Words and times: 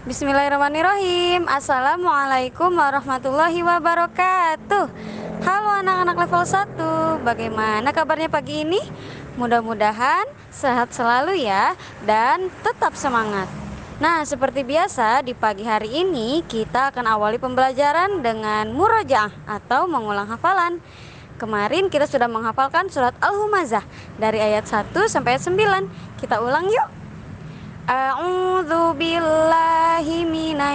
Bismillahirrahmanirrahim. 0.00 1.44
Assalamualaikum 1.44 2.72
warahmatullahi 2.72 3.60
wabarakatuh. 3.60 4.88
Halo 5.44 5.68
anak-anak 5.84 6.16
level 6.24 6.44
1 7.20 7.20
Bagaimana 7.20 7.92
kabarnya 7.92 8.32
pagi 8.32 8.64
ini? 8.64 8.80
Mudah-mudahan 9.36 10.24
sehat 10.48 10.96
selalu 10.96 11.44
ya 11.44 11.76
Dan 12.00 12.48
tetap 12.64 12.96
semangat. 12.96 13.44
Nah 14.00 14.24
seperti 14.24 14.64
biasa 14.64 15.20
di 15.20 15.36
pagi 15.36 15.68
hari 15.68 15.92
ini 15.92 16.48
Kita 16.48 16.88
akan 16.88 17.04
awali 17.04 17.36
pembelajaran 17.36 18.24
dengan 18.24 18.72
murajaah 18.72 19.36
Atau 19.44 19.84
mengulang 19.84 20.32
hafalan. 20.32 20.80
Kemarin 21.36 21.92
kita 21.92 22.08
sudah 22.08 22.24
menghafalkan 22.24 22.88
surat 22.88 23.12
Al-Humazah 23.20 23.84
Dari 24.16 24.40
ayat 24.40 24.64
1 24.64 24.96
sampai 25.12 25.36
ayat 25.36 25.44
9 25.44 26.24
Kita 26.24 26.40
ulang 26.40 26.72
yuk. 26.72 26.88
A'udzu 27.90 28.94
billahi 28.94 29.39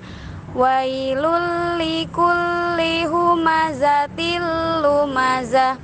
Wailul 0.53 1.79
likulli 1.79 3.07
humazatil 3.07 4.43
lumazah. 4.83 5.79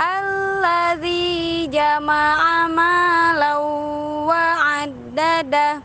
Alladzi 0.00 1.68
jama'a 1.68 2.64
malau 2.72 4.32
wa 4.32 4.80
addadah. 4.80 5.84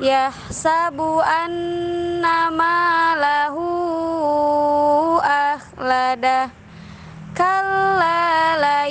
Yahsabu 0.00 1.20
anna 1.20 2.48
malahu 2.50 3.68
lada 5.76 6.63
kalla 8.84 8.90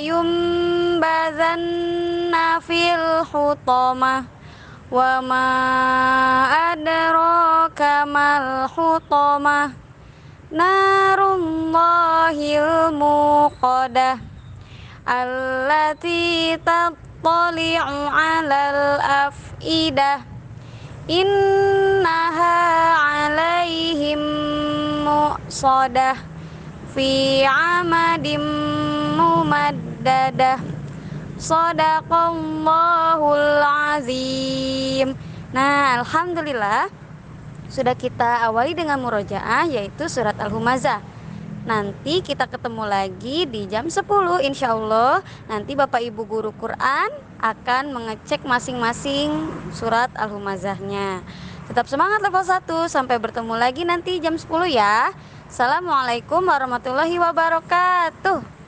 yumbazanna 1.00 2.60
fil 2.60 3.24
hutama 3.30 4.26
wa 4.90 5.22
ma 5.22 5.46
adraka 6.72 8.06
mal 8.06 8.68
hutama. 8.68 9.72
Narullahil 10.50 11.82
muqadah 12.94 14.18
allati 15.06 16.54
tattali'u 16.62 18.10
'alal 18.10 19.02
afidah 19.02 20.22
innaha 21.10 22.54
'alaihim 22.94 24.22
muqsadah 25.02 26.16
fi 26.94 27.42
amadim 27.42 28.42
mumaddadah 29.54 30.58
Sadaqallahul 31.38 33.62
azim. 33.94 35.14
Nah 35.54 36.02
Alhamdulillah 36.02 36.90
Sudah 37.70 37.94
kita 37.94 38.50
awali 38.50 38.74
dengan 38.74 38.98
murojaah 38.98 39.70
Yaitu 39.70 40.10
surat 40.10 40.34
Al-Humazah. 40.42 40.98
Nanti 41.70 42.18
kita 42.18 42.50
ketemu 42.50 42.82
lagi 42.82 43.46
di 43.46 43.70
jam 43.70 43.86
10 43.86 44.42
Insya 44.42 44.74
Allah. 44.74 45.22
Nanti 45.46 45.78
Bapak 45.78 46.02
Ibu 46.02 46.26
Guru 46.26 46.50
Quran 46.58 47.14
Akan 47.38 47.94
mengecek 47.94 48.42
masing-masing 48.42 49.54
surat 49.70 50.10
Al-Humazahnya. 50.18 51.22
Tetap 51.70 51.86
semangat 51.86 52.26
level 52.26 52.42
1 52.42 52.90
Sampai 52.90 53.22
bertemu 53.22 53.54
lagi 53.54 53.86
nanti 53.86 54.18
jam 54.18 54.34
10 54.34 54.50
ya. 54.66 55.14
Assalamualaikum 55.46 56.42
warahmatullahi 56.42 57.22
wabarakatuh. 57.22 58.63